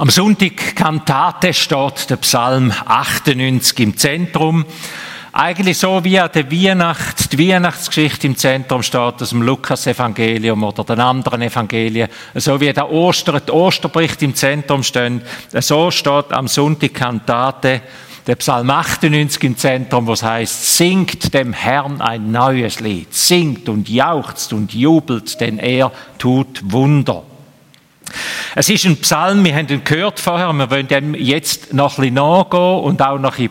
[0.00, 4.64] Am Sonntag Kantate steht der Psalm 98 im Zentrum.
[5.30, 10.84] Eigentlich so wie an der Weihnacht, die Weihnachtsgeschichte im Zentrum steht, aus dem Lukas-Evangelium oder
[10.84, 12.08] den anderen Evangelien.
[12.34, 15.20] So wie der Oster, der Osterbericht im Zentrum stehen.
[15.52, 17.82] So steht am Sonntag Kantate
[18.26, 23.90] der Psalm 98 im Zentrum, was heißt, singt dem Herrn ein neues Lied, singt und
[23.90, 27.24] jauchzt und jubelt, denn er tut Wunder.
[28.54, 32.02] Es ist ein Psalm, wir haben ihn gehört vorher, wir wollen dem jetzt noch ein
[32.02, 33.50] bisschen nachgehen und auch noch in,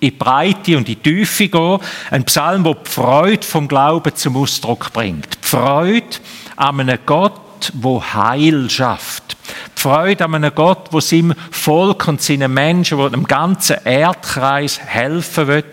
[0.00, 1.78] die Breite und in die Tiefe gehen.
[2.10, 5.38] Ein Psalm, der die Freude vom Glauben zum Ausdruck bringt.
[5.42, 6.16] Die Freude
[6.56, 9.36] an einem Gott, wo Heil schafft.
[9.76, 14.80] Die Freude an einem Gott, wo seinem Volk und seinen Menschen, wo dem ganzen Erdkreis
[14.80, 15.66] helfen wird.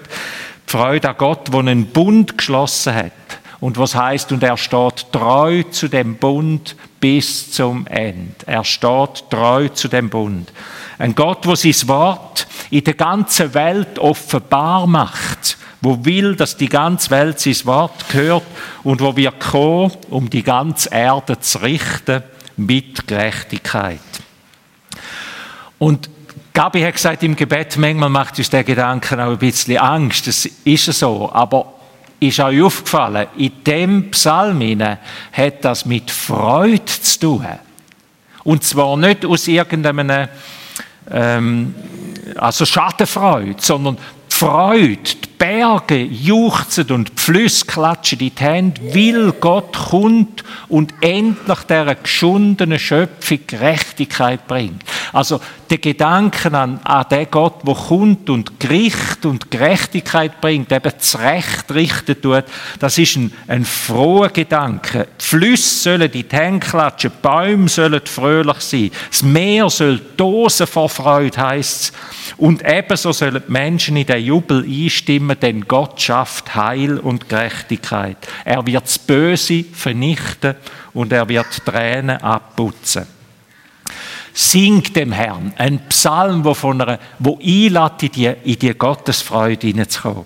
[0.67, 3.12] Die Freude an Gott, wo einen Bund geschlossen hat.
[3.59, 8.34] Und was heißt, und er steht treu zu dem Bund bis zum Ende.
[8.48, 10.52] Er steht treu zu dem Bund.
[10.98, 16.68] Ein Gott, wo sein Wort in der ganzen Welt offenbar macht, wo will, dass die
[16.68, 18.41] ganze Welt sein Wort hört
[18.84, 22.24] und wo wir kommen, um die ganze Erde zu richten
[22.57, 23.99] mit Gerechtigkeit.
[25.77, 26.10] Und
[26.55, 30.26] Gabi hat gesagt im Gebet, manchmal macht uns der Gedanke auch ein bisschen Angst.
[30.26, 31.32] Das ist so.
[31.32, 31.74] Aber
[32.20, 34.80] ist euch aufgefallen, in dem Psalm
[35.32, 37.46] hat das mit Freude zu tun.
[38.44, 40.27] Und zwar nicht aus irgendeinem,
[41.12, 41.76] ähm,
[42.38, 43.98] also Schadenfreude, sondern
[44.38, 50.94] Freude, die Berge juchzen und die Flüsse klatschen in die Hände, weil Gott kommt und
[51.00, 54.84] endlich dieser geschundenen Schöpfung Gerechtigkeit bringt.
[55.13, 60.91] Also der Gedanke an, an den Gott, der kommt und Gericht und Gerechtigkeit bringt, eben
[61.00, 62.44] zurecht richten tut,
[62.80, 65.08] das ist ein, ein froher Gedanke.
[65.22, 70.02] Die Flüsse sollen in die Hände klatschen, die Bäume sollen fröhlich sein, das Meer soll
[70.18, 71.94] dosen vor Freude, heisst es.
[72.38, 78.18] Und ebenso sollen die Menschen in den Jubel einstimmen, denn Gott schafft Heil und Gerechtigkeit.
[78.44, 80.56] Er wird das Böse vernichten
[80.94, 83.06] und er wird Tränen abputzen.
[84.34, 85.53] Sing dem Herrn.
[85.58, 86.84] Ein Psalm, wo, von
[87.19, 90.25] wo einlädt, in die, in die Gottesfreude hineinzukommen.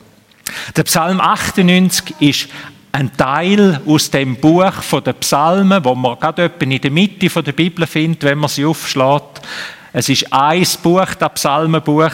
[0.76, 2.50] Der Psalm 98 ist
[2.92, 4.74] ein Teil aus dem Buch
[5.06, 9.42] der Psalmen, wo man gerade in der Mitte der Bibel findet, wenn man sie aufschlägt.
[9.91, 12.11] Es ist ein Buch, das Psalmenbuch,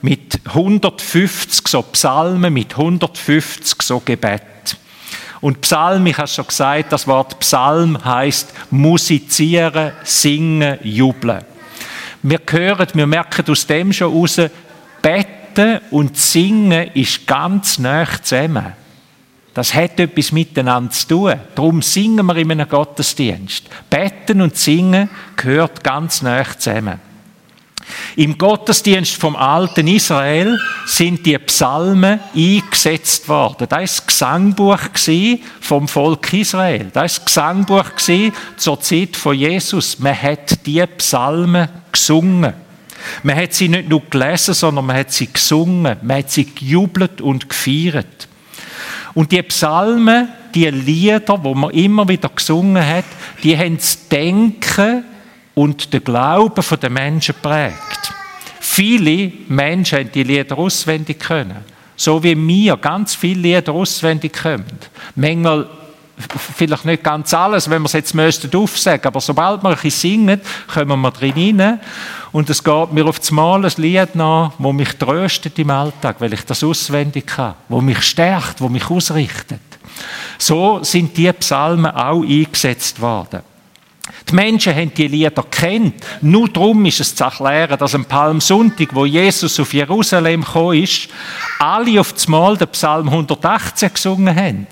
[0.00, 4.42] mit 150 so Psalmen, mit 150 so Gebet.
[5.40, 11.44] Und Psalm, ich habe schon gesagt, das Wort Psalm heißt musizieren, singen, jubeln.
[12.22, 14.40] Wir hören, wir merken aus dem schon raus,
[15.00, 18.72] beten und singen ist ganz nah zusammen.
[19.54, 21.34] Das hat etwas miteinander zu tun.
[21.54, 23.64] Darum singen wir in einem Gottesdienst.
[23.90, 27.07] Beten und singen gehört ganz nah zusammen.
[28.16, 33.66] Im Gottesdienst vom alten Israel sind die Psalmen eingesetzt worden.
[33.68, 34.78] Das war das Gesangbuch
[35.60, 36.90] vom Volk Israel.
[36.92, 37.84] Das war das Gesangbuch
[38.56, 39.98] zur Zeit von Jesus.
[39.98, 42.54] Man hat die Psalmen gesungen.
[43.22, 45.96] Man hat sie nicht nur gelesen, sondern man hat sie gesungen.
[46.02, 48.28] Man hat sie gejubelt und gefeiert.
[49.14, 53.04] Und die Psalmen, die Lieder, wo man immer wieder gesungen hat,
[53.42, 55.04] die haben das Denken
[55.58, 58.12] und den Glauben der Menschen prägt.
[58.60, 61.64] Viele Menschen haben die Lieder auswendig können.
[61.96, 64.78] So wie wir ganz viele Lieder auswendig können.
[65.16, 65.68] Manchmal
[66.56, 70.40] vielleicht nicht ganz alles, wenn wir es jetzt müssten aufsagen, aber sobald wir ein singen,
[70.72, 71.80] kommen wir drin rein
[72.30, 76.16] und es geht mir auf das Mal ein Lied nach, das mich tröstet im Alltag,
[76.20, 79.60] weil ich das auswendig habe, wo mich stärkt, wo mich ausrichtet.
[80.38, 83.47] So sind die Psalmen auch eingesetzt worden.
[84.30, 86.04] Die Menschen haben die Lieder kennt.
[86.20, 91.08] Nur darum ist es zu erklären, dass am Palmsonntag, wo Jesus auf Jerusalem gekommen ist,
[91.58, 94.66] alle auf das Mal den Psalm 118 gesungen haben.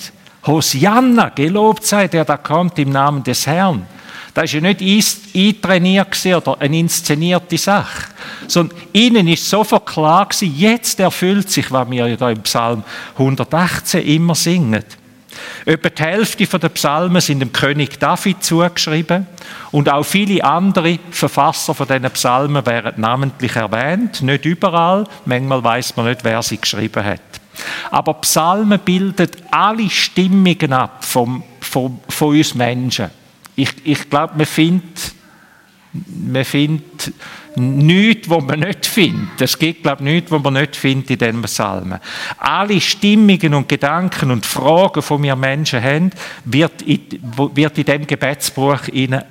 [0.46, 3.86] Hosianna, gelobt sei der da kommt im Namen des Herrn.
[4.34, 8.08] Das war ja nicht eintrainiert oder eine inszenierte Sache,
[8.46, 12.84] sondern ihnen ist sofort klar gewesen, jetzt erfüllt sich, was wir ja da im Psalm
[13.14, 14.84] 118 immer singen.
[15.64, 19.26] Etwa die Hälfte der Psalmen sind dem König David zugeschrieben
[19.72, 24.22] und auch viele andere Verfasser von diesen Psalmen werden namentlich erwähnt.
[24.22, 27.20] Nicht überall, manchmal weiß man nicht, wer sie geschrieben hat.
[27.90, 33.10] Aber Psalmen bilden alle Stimmungen ab vom, vom, von uns Menschen.
[33.54, 35.16] Ich, ich glaube, man findet
[36.08, 37.12] man findet
[37.56, 39.40] nichts, was man nicht findet.
[39.40, 41.98] Es gibt, glaube ich, nichts, was man nicht findet in diesen Psalmen.
[42.38, 46.10] Alle Stimmungen und Gedanken und Fragen, die wir Menschen haben,
[46.44, 47.00] wird in,
[47.54, 48.80] wird in diesem Gebetsbuch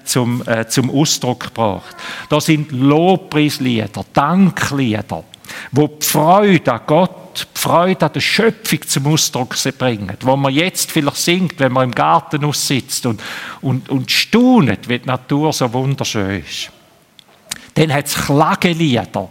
[0.03, 1.95] zum, äh, zum Ausdruck gebracht.
[2.29, 5.23] Da sind Lobpreislieder, Danklieder,
[5.71, 10.53] wo die Freude an Gott, die Freude an der Schöpfung zum Ausdruck bringen, wo man
[10.53, 13.21] jetzt vielleicht singt, wenn man im Garten aussitzt und,
[13.61, 16.71] und, und staunet, wie die Natur so wunderschön ist.
[17.75, 19.29] Dann hat es Klagelieder,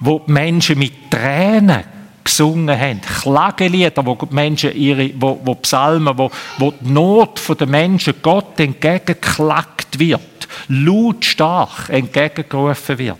[0.00, 1.84] wo die Menschen mit Tränen
[2.22, 3.00] gesungen haben.
[3.00, 8.60] Klagelieder, wo die Menschen ihre, wo, wo Psalmen, wo, wo die Not der Menschen Gott
[8.60, 13.18] entgegengeklagt wird, lautstark entgegengerufen wird.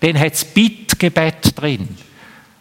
[0.00, 1.88] Dann hat es Bittgebet drin,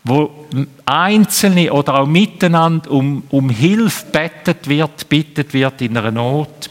[0.03, 0.47] wo
[0.85, 6.69] Einzelne oder auch miteinander um, um Hilfe bettet wird, bittet wird in einer Not.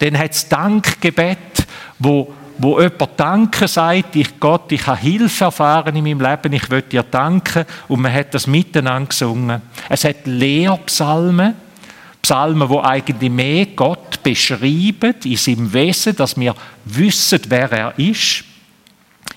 [0.00, 1.66] Dann hat es Dankgebet,
[1.98, 6.68] wo wo jemand Danke sagt, ich Gott, ich habe Hilfe erfahren in meinem Leben, ich
[6.70, 9.62] will dir danken und man hat das miteinander gesungen.
[9.88, 11.54] Es hat Lehrpsalmen,
[12.20, 18.44] Psalmen, wo eigentlich mehr Gott beschreiben in seinem Wesen, dass wir wissen, wer er ist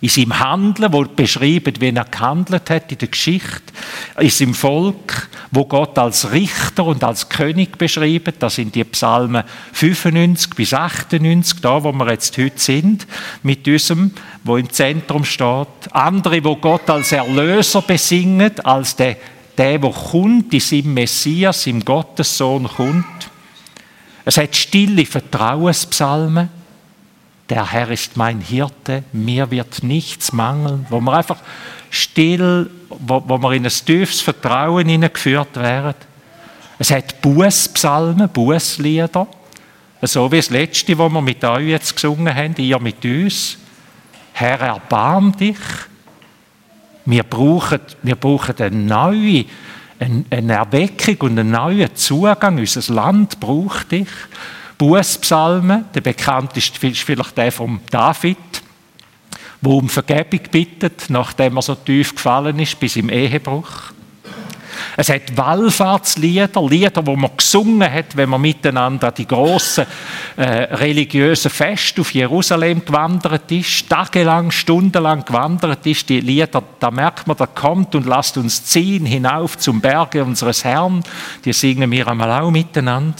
[0.01, 3.61] in seinem Handeln, wo beschreibt, wie er gehandelt hat in der Geschichte,
[4.19, 8.41] in seinem Volk, wo Gott als Richter und als König beschreibt.
[8.41, 9.43] Das sind die Psalmen
[9.73, 13.05] 95 bis 98, da wo wir jetzt heute sind,
[13.43, 14.11] mit diesem,
[14.43, 15.67] wo im Zentrum steht.
[15.91, 19.17] Andere, wo Gott als Erlöser besingen, als der,
[19.55, 23.05] der, der kommt, in seinem Messias, im Gottessohn kommt.
[24.25, 26.60] Es hat stille Vertrauenspsalmen
[27.49, 31.39] der Herr ist mein Hirte, mir wird nichts mangeln, wo wir einfach
[31.89, 35.95] still, wo, wo wir in ein tiefes Vertrauen hineingeführt werden.
[36.79, 39.27] Es hat Bußpsalmen, Bußlieder,
[40.01, 43.57] so wie das letzte, wo wir mit euch jetzt gesungen haben, ihr mit uns.
[44.33, 45.57] Herr, erbarm dich.
[47.05, 49.45] Wir brauchen, wir brauchen eine neue,
[49.99, 52.57] eine Erweckung und einen neuen Zugang.
[52.57, 54.07] Unser Land braucht dich.
[54.81, 55.85] Bußpsalmen.
[55.93, 58.37] Der bekannteste ist vielleicht der von David,
[59.61, 63.91] wo um Vergebung bittet, nachdem er so tief gefallen ist, bis im Ehebruch.
[64.97, 69.85] Es hat Wallfahrtslieder, Lieder, wo man gesungen hat, wenn man miteinander an die grossen
[70.35, 76.09] äh, religiösen Feste auf Jerusalem gewandert ist, tagelang, stundenlang gewandert ist.
[76.09, 80.63] Die Lieder, da merkt man, da kommt und lasst uns ziehen hinauf zum Berge unseres
[80.63, 81.03] Herrn.
[81.45, 83.13] Die singen wir einmal auch miteinander.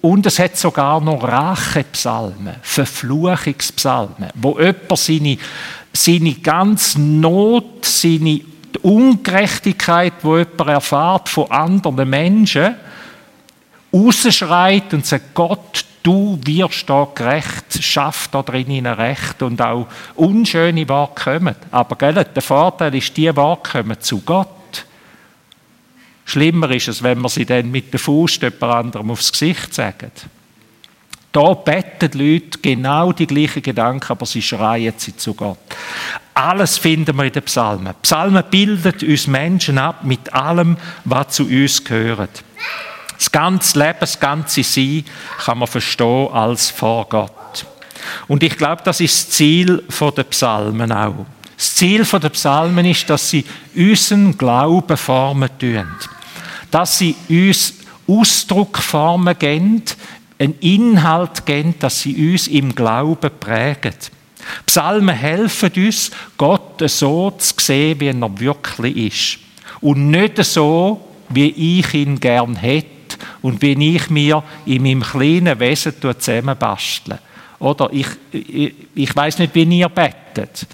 [0.00, 5.38] Und es hat sogar noch Rachepsalmen, Verfluchungspsalmen, wo jemand seine,
[5.92, 8.40] seine ganze Not, seine
[8.82, 12.76] Ungerechtigkeit, wo jemand erfahrt von anderen Menschen,
[13.92, 20.88] rausschreit und sagt, Gott, du wirst da gerecht, schaff da drinnen Recht und auch unschöne
[20.88, 21.56] Worte kommen.
[21.72, 24.48] Aber gell, der Vorteil ist, die Worte kommen zu Gott.
[26.26, 30.10] Schlimmer ist es, wenn man sie dann mit der Faust jemand anderem aufs Gesicht sagen.
[31.30, 35.58] Da beten die Leute genau die gleichen Gedanken, aber sie schreien sie zu Gott.
[36.34, 37.94] Alles finden wir in den Psalmen.
[38.02, 42.42] Psalmen bilden uns Menschen ab mit allem, was zu uns gehört.
[43.16, 45.04] Das ganze Leben, das ganze Sein
[45.44, 47.66] kann man verstehen als vor Gott.
[48.26, 49.84] Und ich glaube, das ist das Ziel
[50.16, 51.26] der Psalmen auch.
[51.56, 53.44] Das Ziel der Psalmen ist, dass sie
[53.74, 55.86] unseren Glauben formen tun
[56.70, 57.74] dass sie uns
[58.06, 59.82] Ausdruckformen geben,
[60.38, 63.94] einen Inhalt geben, dass sie uns im Glauben prägen.
[64.64, 69.38] Psalmen helfen uns, Gott so zu sehen, wie er wirklich ist.
[69.80, 75.58] Und nicht so, wie ich ihn gern hätte und wie ich mir in meinem kleinen
[75.58, 77.18] Wesen zusammenbastle.
[77.58, 80.66] Oder ich, ich, ich weiß nicht, wie ihr bettet.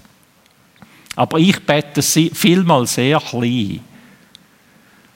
[1.15, 3.79] Aber ich bete vielmal sehr klein.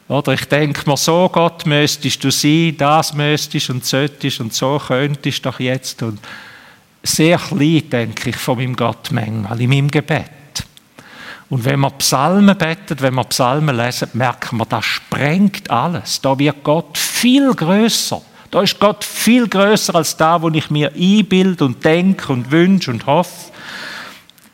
[0.07, 4.79] Oder ich denke mir, so Gott müsstest du sein, das müsstest und solltest und so
[4.85, 6.01] könntest doch jetzt.
[6.01, 6.19] Und
[7.03, 10.31] sehr klein, denke ich, von meinem Gott in meinem Gebet.
[11.49, 16.21] Und wenn man Psalmen betet, wenn man Psalmen lesen, merkt man, das sprengt alles.
[16.21, 18.21] Da wird Gott viel größer.
[18.51, 22.91] Da ist Gott viel größer als da, wo ich mir einbilde und denke und wünsche
[22.91, 23.51] und hoffe.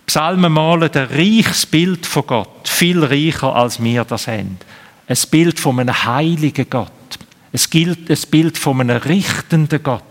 [0.08, 4.58] Psalmen malen ein reiches Bild von Gott, viel reicher als wir das haben
[5.08, 6.92] ein Bild von einem heiligen Gott.
[7.52, 10.04] Es gilt ein Bild von einem richtenden Gott,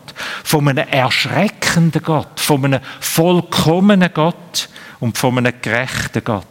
[0.45, 4.69] von einem erschreckenden Gott, von einem vollkommenen Gott
[5.01, 6.47] und von einem gerechten Gott.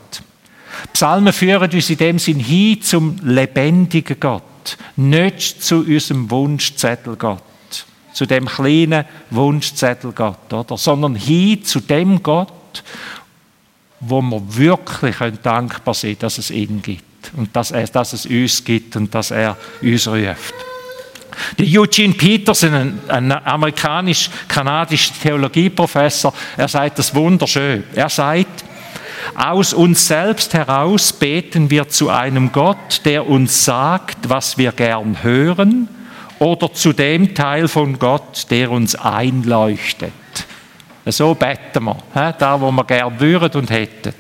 [0.94, 7.44] Psalmen führen uns in dem Sinn hin zum lebendigen Gott, nicht zu unserem Wunschzettel Gott.
[8.14, 10.78] zu dem kleinen Wunschzettel Gott, oder?
[10.78, 12.84] sondern hin zu dem Gott,
[14.02, 16.82] wo wir wirklich dankbar sind, dass es ihn
[17.36, 20.54] und dass, er, dass es uns gibt und dass er uns ruft.
[21.58, 27.84] Der Eugene Peterson, ein, ein amerikanisch-kanadischer Theologieprofessor, er sagt das wunderschön.
[27.96, 28.66] Er sagt,
[29.36, 35.24] aus uns selbst heraus beten wir zu einem Gott, der uns sagt, was wir gern
[35.24, 35.88] hören,
[36.40, 40.12] oder zu dem Teil von Gott, der uns einleuchtet.
[41.06, 44.14] So beten wir, da wo wir gern würden und hätten.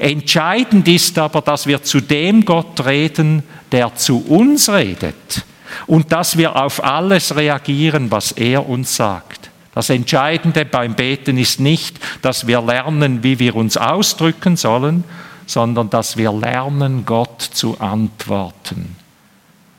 [0.00, 5.44] Entscheidend ist aber, dass wir zu dem Gott reden, der zu uns redet
[5.86, 9.50] und dass wir auf alles reagieren, was er uns sagt.
[9.74, 15.04] Das Entscheidende beim Beten ist nicht, dass wir lernen, wie wir uns ausdrücken sollen,
[15.44, 18.96] sondern dass wir lernen, Gott zu antworten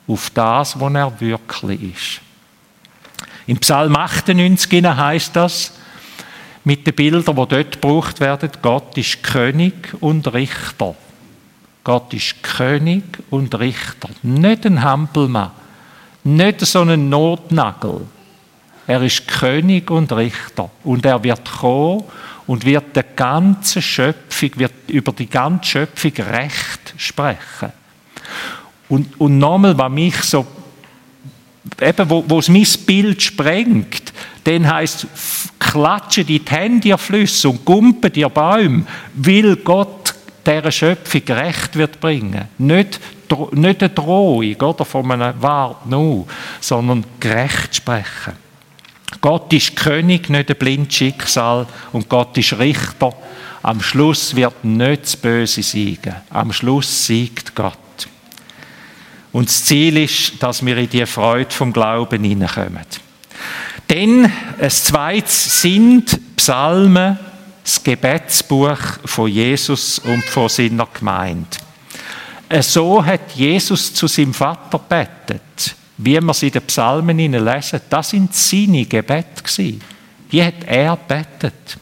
[0.08, 2.22] auf das, was er wirklich ist.
[3.48, 5.74] Im Psalm 98 heißt das,
[6.64, 10.96] mit den Bildern, die dort gebraucht werden, Gott ist König und Richter.
[11.84, 14.10] Gott ist König und Richter.
[14.22, 15.52] Nicht ein Hampelmann,
[16.24, 18.02] nicht so ein Notnagel.
[18.86, 20.70] Er ist König und Richter.
[20.84, 22.04] Und er wird kommen
[22.46, 27.72] und wird der ganzen Schöpfung, wird über die ganze Schöpfung Recht sprechen.
[28.90, 30.46] Und, und nochmal, was mich so,
[31.80, 34.12] eben, wo, wo es mein Bild sprengt,
[34.44, 35.08] dann heisst
[35.72, 40.14] klatschen die Hände ihr Flüsse und gumpen die Bäume, weil Gott
[40.46, 42.48] dieser Schöpfung Recht wird bringen.
[42.58, 43.00] Nicht,
[43.52, 46.28] nicht eine Drohung oder von einem Wart nur,
[46.60, 48.34] sondern gerecht sprechen.
[49.22, 53.14] Gott ist König, nicht ein blindes Schicksal und Gott ist Richter.
[53.62, 56.16] Am Schluss wird nicht das Böse siegen.
[56.32, 57.78] Am Schluss siegt Gott.
[59.32, 62.86] Und das Ziel ist, dass wir in die Freude vom Glauben hineinkommen.
[63.92, 67.20] Denn ein zweites sind Psalmen,
[67.62, 71.50] das Gebetsbuch von Jesus und von seiner Gemeinde.
[72.62, 77.82] So hat Jesus zu seinem Vater betet, wie wir es in den Psalmen lesen.
[77.90, 79.44] Das sind seine Gebete
[80.32, 81.78] Die hat er betet.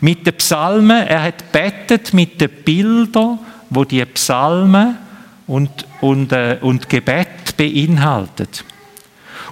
[0.00, 4.96] Mit den Psalmen, er hat betet mit den Bildern, wo die Psalmen
[5.48, 8.64] und, und, äh, und Gebet beinhaltet.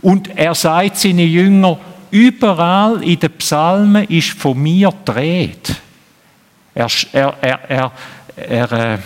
[0.02, 1.78] Und er sagt seinen Jüngern,
[2.10, 5.74] überall in den Psalmen ist von mir dreht.
[6.74, 7.92] Er, er, er, er,
[8.36, 8.98] er äh,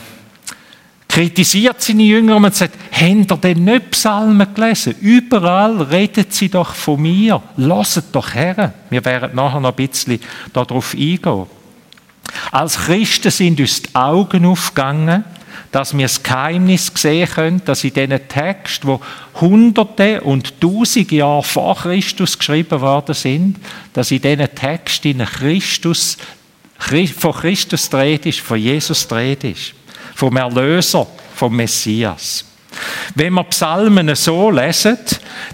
[1.09, 4.95] kritisiert seine Jünger und sagt, habt ihr denn nicht Psalmen gelesen?
[5.01, 7.43] Überall redet sie doch von mir.
[7.57, 8.73] Lasst doch her.
[8.89, 10.21] Wir werden nachher noch ein bisschen
[10.53, 11.47] darauf eingehen.
[12.51, 15.25] Als Christen sind uns die Augen aufgegangen
[15.73, 19.01] dass wir das Geheimnis sehen können, dass in diesen Texten, wo
[19.41, 23.57] hunderte und tausende Jahre vor Christus geschrieben worden sind,
[23.95, 26.19] dass in diesen Texten Christus,
[26.79, 29.73] von Christus dreht ist, von Jesus dreht ist,
[30.15, 32.45] vom Erlöser, vom Messias.
[33.15, 34.99] Wenn wir Psalmen so lesen,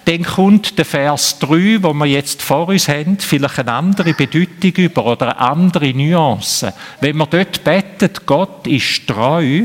[0.05, 4.73] dann kommt der Vers 3, wo wir jetzt vor uns haben, vielleicht eine andere Bedeutung
[4.77, 6.73] über oder eine andere Nuance.
[7.01, 9.65] Wenn wir dort betet, Gott ist treu,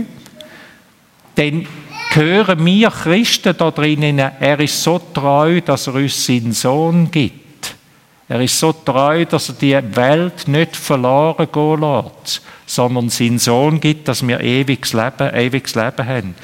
[1.35, 1.67] dann
[2.13, 7.75] hören wir Christen da drinnen, er ist so treu, dass er uns seinen Sohn gibt.
[8.29, 13.79] Er ist so treu, dass er die Welt nicht verloren gehen lässt, sondern seinen Sohn
[13.79, 16.35] gibt, dass wir ewiges Leben, ewiges Leben haben.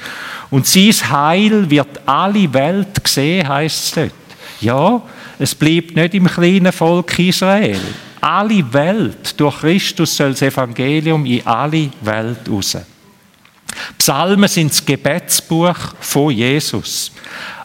[0.50, 4.12] Und sein Heil wird alle Welt gesehen, heißt es dort.
[4.60, 5.00] Ja,
[5.38, 7.80] es bleibt nicht im kleinen Volk Israel.
[8.20, 12.76] Alle Welt, durch Christus soll das Evangelium in alle Welt raus.
[13.98, 17.12] Psalmen sind das Gebetsbuch von Jesus.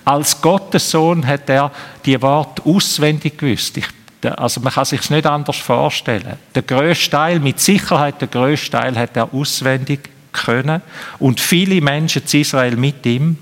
[0.04, 1.72] Als Gottessohn hat er
[2.06, 3.78] die Worte auswendig gewusst.
[3.78, 3.88] Ich,
[4.36, 6.38] also man kann sich nicht anders vorstellen.
[6.54, 10.82] Der größte Teil, mit Sicherheit der größte Teil, hat er auswendig können
[11.20, 13.38] und viele Menschen zu Israel mit ihm.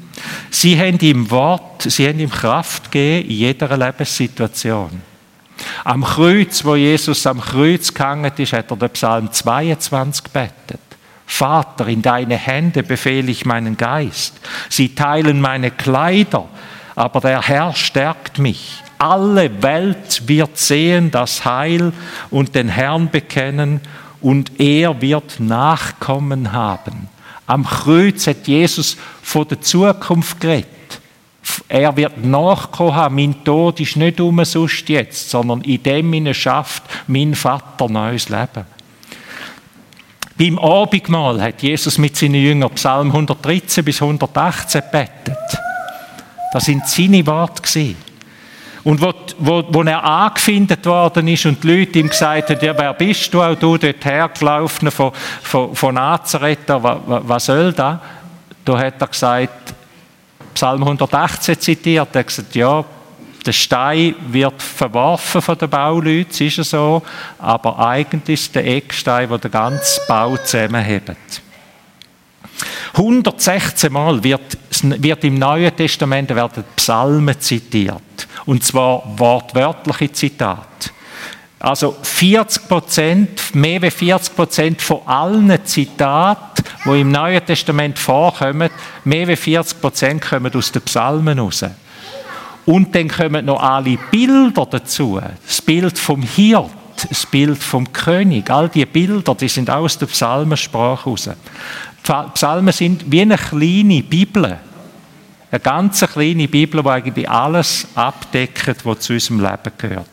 [0.51, 5.01] Sie haben ihm Wort, sie haben ihm Kraft gegeben in jeder Lebenssituation.
[5.83, 10.79] Am Kreuz, wo Jesus am Kreuz gehangen ist, hat er den Psalm 22 gebetet.
[11.33, 14.39] Vater, in deine Hände befehle ich meinen Geist.
[14.69, 16.47] Sie teilen meine Kleider,
[16.95, 18.83] aber der Herr stärkt mich.
[18.99, 21.91] Alle Welt wird sehen das Heil
[22.29, 23.81] und den Herrn bekennen
[24.21, 27.09] und er wird Nachkommen haben.
[27.47, 30.67] Am Kreuz hat Jesus von der Zukunft geredet.
[31.67, 33.15] Er wird Nachkommen haben.
[33.15, 38.65] Mein Tod ist nicht umsonst jetzt, sondern in dem schafft mein Vater neues Leben.
[40.37, 45.37] Beim Abendmahl hat Jesus mit seinen Jüngern Psalm 113 bis 118 betet.
[46.51, 47.95] Das sind seine Worte.
[48.83, 52.77] Und wo, wo, wo er angefindet worden ist und die Leute ihm gesagt haben, ja,
[52.77, 55.11] wer bist du, auch du dort hergelaufen von,
[55.41, 57.99] von, von Nazareth, was, was soll das?
[58.65, 59.73] Da hat er gesagt,
[60.53, 62.83] Psalm 118 zitiert, er hat gesagt, ja,
[63.45, 67.01] der Stein wird verworfen von den Bauleuten, das ist so,
[67.39, 71.41] aber eigentlich ist der Eckstein, der den ganzen Bau zusammenhebt.
[72.93, 78.27] 116 Mal wird, wird im Neuen Testament werden Psalmen zitiert.
[78.45, 80.91] Und zwar wortwörtliche Zitate.
[81.59, 88.69] Also 40 Prozent, mehr als 40 Prozent von allen Zitaten, die im Neuen Testament vorkommen,
[89.05, 91.63] mehr als 40 Prozent kommen aus den Psalmen raus.
[92.65, 95.19] Und dann kommen noch alle Bilder dazu.
[95.45, 96.69] Das Bild vom Hirt,
[97.09, 101.29] das Bild vom König, all diese Bilder, die sind aus der Psalmensprache raus.
[102.33, 104.57] Psalmen sind wie eine kleine Bibel.
[105.51, 110.12] Eine ganz kleine Bibel, die eigentlich alles abdeckt, was zu unserem Leben gehört.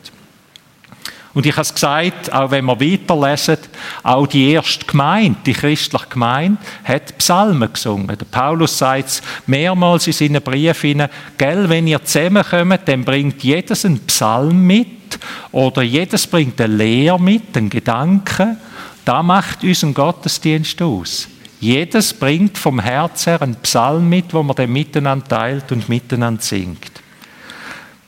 [1.33, 3.59] Und ich habe es gesagt, auch wenn wir weiterlesen,
[4.03, 8.09] auch die erste Gemeinde, die christliche Gemeinde, hat Psalmen gesungen.
[8.09, 11.07] Der Paulus sagt es mehrmals in seinen Briefen,
[11.39, 15.19] gell, wenn ihr zusammenkommt, dann bringt jedes einen Psalm mit
[15.53, 18.57] oder jedes bringt eine Lehre mit, einen Gedanken.
[19.05, 21.29] Da macht unseren Gottesdienst aus.
[21.61, 26.43] Jedes bringt vom Herz her einen Psalm mit, wo man dann miteinander teilt und miteinander
[26.43, 27.00] singt.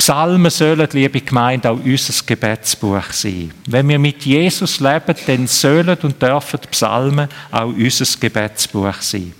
[0.02, 3.52] Psalmen sollen, liebe Gemeinde, auch unser Gebetsbuch sein.
[3.68, 9.32] Wenn wir mit Jesus leben, dann sollen und dürfen Psalmen auch unser Gebetsbuch sein.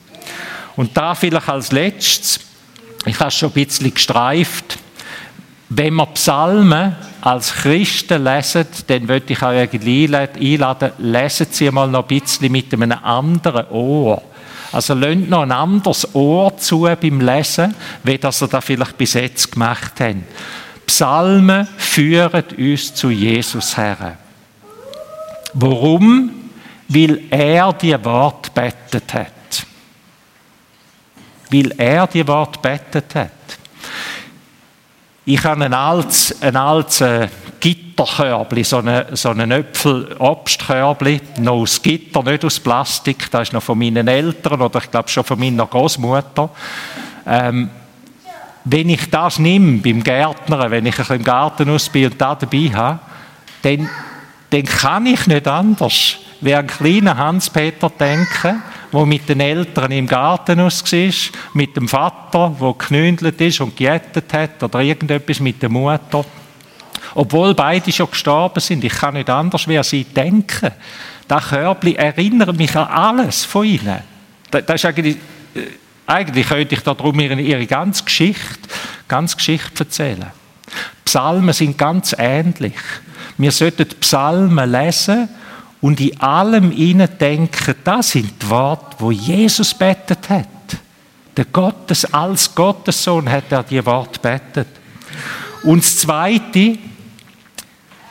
[0.77, 2.39] Und da vielleicht als letztes,
[3.05, 4.79] ich habe es schon ein bisschen gestreift,
[5.69, 12.09] wenn wir Psalmen als Christen lesen, dann würde ich euch einladen, lesen Sie mal noch
[12.09, 14.23] ein bisschen mit einem anderen Ohr.
[14.73, 19.15] Also lasst noch ein anderes Ohr zu beim Lesen, wie das ihr da vielleicht bis
[19.15, 20.17] jetzt gemacht habt.
[20.87, 24.17] Psalmen führen uns zu Jesus her.
[25.55, 26.31] Warum?
[26.89, 29.33] Weil er die Wort bettet hat.
[31.51, 33.31] Weil er die Wort bettet hat.
[35.25, 37.29] Ich habe ein altes, ein altes äh,
[37.63, 43.31] Gitterkörbli, so ein so eine Äpfel-Obstkörbli, noch aus Gitter, nicht aus Plastik.
[43.31, 46.51] Das ist noch von meinen Eltern oder ich glaube schon von meiner Großmutter.
[47.25, 47.71] Ähm,
[48.65, 52.71] wenn ich das nehme beim Gärtner, wenn ich im Garten aus bin und das dabei
[52.75, 52.99] habe,
[53.63, 53.89] dann,
[54.51, 58.61] dann kann ich nicht anders, wie ein kleiner Hans-Peter denken,
[58.93, 63.77] der mit den Eltern im Garten aus war, mit dem Vater, der geknündelt ist und
[63.77, 66.25] gejettet hat, oder irgendetwas mit der Mutter.
[67.15, 70.71] Obwohl beide schon gestorben sind, ich kann nicht anders wie sie denken.
[71.29, 74.01] Das Körbli erinnert mich an alles von ihnen.
[74.51, 75.17] Das ist eigentlich,
[75.55, 75.61] äh,
[76.07, 78.69] eigentlich könnte ich darum ihre, ihre ganze Geschichte,
[79.09, 80.31] ganze Geschichte erzählen.
[81.05, 82.75] Psalmen sind ganz ähnlich.
[83.39, 85.29] Wir sollten Psalmen lesen
[85.81, 90.47] und in allem ihnen denken, das sind die Worte, wo Jesus betet hat.
[91.37, 94.69] Der Gottes, als Gottessohn hat er die Worte betet.
[95.65, 96.79] Und das Zweite,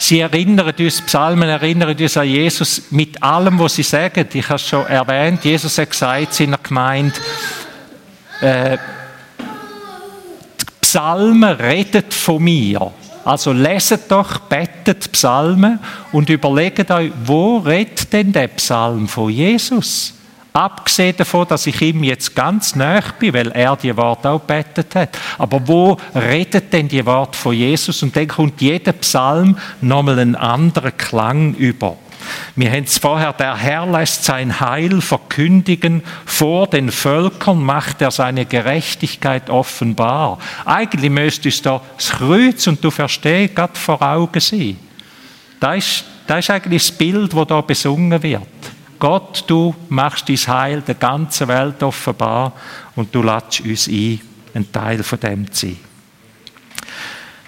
[0.01, 4.27] sie erinnern uns, Psalmen erinnern uns an Jesus mit allem, was sie sagen.
[4.33, 7.15] Ich habe es schon erwähnt, Jesus hat gesagt seiner Gemeinde,
[8.41, 8.77] äh,
[10.81, 12.91] Psalmen redet von mir.
[13.23, 15.79] Also leset doch, betet Psalmen
[16.11, 20.15] und überlegt euch, wo redet denn der Psalm von Jesus?
[20.53, 24.95] Abgesehen davon, dass ich ihm jetzt ganz nah bin, weil er die Worte auch betet
[24.95, 25.17] hat.
[25.37, 28.03] Aber wo redet denn die Worte von Jesus?
[28.03, 31.95] Und dann kommt jeder Psalm nochmal einen anderen Klang über.
[32.55, 38.11] Wir haben es vorher, der Herr lässt sein Heil verkündigen, vor den Völkern macht er
[38.11, 40.37] seine Gerechtigkeit offenbar.
[40.65, 44.77] Eigentlich müsste es da das Kreuz und du verstehst, Gott vor Augen sein.
[45.59, 48.41] Das ist, das ist eigentlich das Bild, das da besungen wird.
[49.01, 52.53] Gott, du machst dein Heil der ganzen Welt offenbar
[52.95, 54.21] und du lädst uns ein,
[54.53, 55.75] ein Teil von dem zu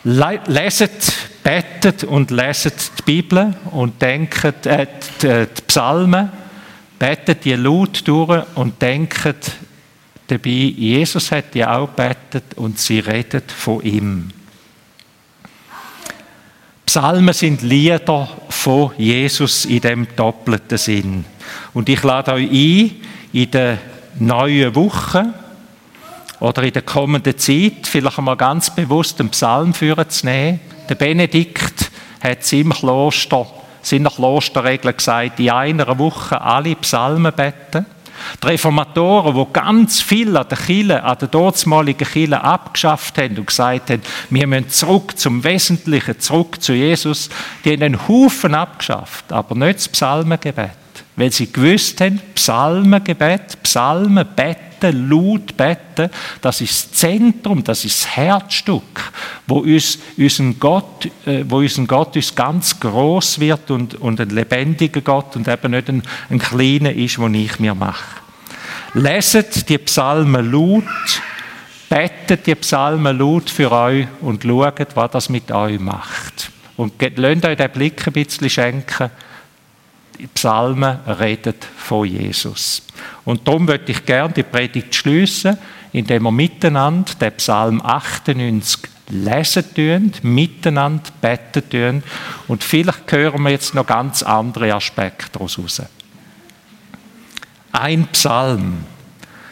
[0.03, 0.41] sein.
[0.47, 1.13] Leset
[1.43, 4.87] betet und leset die Bibel und denkt äh,
[5.21, 6.31] die, die Psalmen,
[6.97, 9.51] betet die laut durch und denkt
[10.25, 14.31] dabei, Jesus hat die auch betet und sie redet von ihm.
[16.87, 21.25] Psalmen sind Lieder von Jesus in dem doppelten Sinn.
[21.73, 22.91] Und ich lade euch ein,
[23.32, 23.77] in der
[24.19, 25.34] neuen Woche
[26.39, 30.95] oder in der kommenden Zeit vielleicht einmal ganz bewusst einen Psalm führen zu nehmen der
[30.95, 33.45] Benedikt hat im Kloster,
[33.82, 37.86] seiner Klosterregel gesagt, in einer Woche alle Psalmen beten.
[38.41, 43.47] Die Reformatoren, die ganz viel an der Kirche, an der dortmaligen Kirche abgeschafft haben und
[43.47, 47.29] gesagt haben, wir müssen zurück zum Wesentlichen, zurück zu Jesus,
[47.65, 50.82] die haben einen Haufen abgeschafft, aber nicht das Psalmengebet.
[51.15, 56.10] Weil sie gewusst haben, Psalmengebet, Psalmen, beten, laut beten,
[56.41, 59.12] das ist das Zentrum, das ist das Herzstück,
[59.47, 64.30] wo uns, unseren Gott, äh, wo unseren Gott uns ganz groß wird und, und ein
[64.30, 68.21] lebendiger Gott und eben nicht ein, ein kleiner ist, den ich mir mache.
[68.95, 70.84] Leset die Psalmen laut,
[71.89, 76.52] betet die Psalmen laut für euch und schaut, was das mit euch macht.
[76.76, 79.12] Und lasst euch den Blick ein bisschen schenken.
[80.19, 82.84] Die Psalmen reden von Jesus.
[83.26, 85.58] Und darum möchte ich gerne die Predigt schließen,
[85.91, 92.04] indem wir miteinander den Psalm 98 lesen tun, miteinander beten tun.
[92.47, 95.58] Und vielleicht hören wir jetzt noch ganz andere Aspekte daraus
[97.73, 98.86] ein Psalm.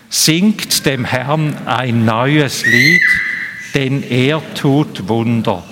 [0.09, 3.01] Singt dem Herrn ein neues Lied,
[3.73, 5.63] denn er tut Wunder.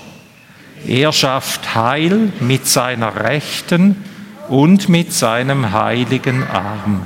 [0.88, 4.04] Er schafft Heil mit seiner Rechten
[4.49, 7.05] und mit seinem heiligen Arm.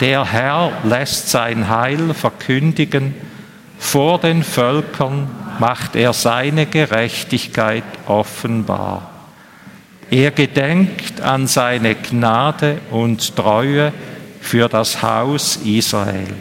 [0.00, 3.14] Der Herr lässt sein Heil verkündigen,
[3.78, 9.10] vor den Völkern macht er seine Gerechtigkeit offenbar.
[10.10, 13.92] Er gedenkt an seine Gnade und Treue,
[14.40, 16.34] für das Haus Israel.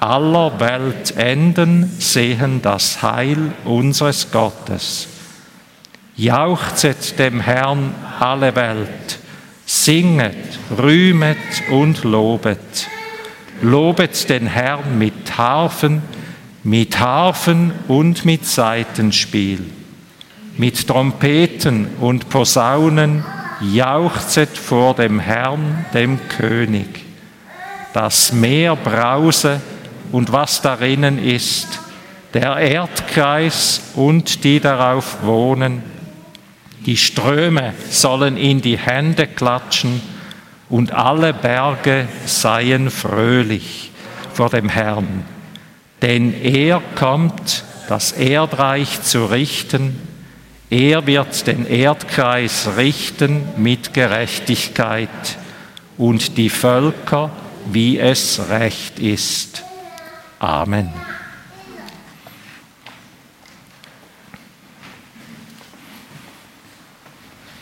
[0.00, 5.08] Aller Welt Enden sehen das Heil unseres Gottes.
[6.18, 9.18] Jauchzet dem Herrn alle Welt,
[9.66, 10.34] singet,
[10.78, 11.36] rühmet
[11.70, 12.88] und lobet.
[13.60, 16.00] Lobet den Herrn mit Harfen,
[16.62, 19.62] mit Harfen und mit Saitenspiel,
[20.56, 23.22] mit Trompeten und Posaunen,
[23.60, 27.04] jauchzet vor dem Herrn, dem König.
[27.92, 29.60] Das Meer brause
[30.12, 31.78] und was darinnen ist,
[32.32, 35.95] der Erdkreis und die darauf wohnen.
[36.86, 40.00] Die Ströme sollen in die Hände klatschen
[40.68, 43.90] und alle Berge seien fröhlich
[44.32, 45.24] vor dem Herrn.
[46.02, 50.06] Denn er kommt, das Erdreich zu richten
[50.68, 55.08] er wird den Erdkreis richten mit Gerechtigkeit
[55.96, 57.30] und die Völker,
[57.70, 59.62] wie es recht ist.
[60.40, 60.92] Amen.